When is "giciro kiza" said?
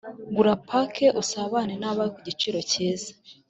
2.27-3.11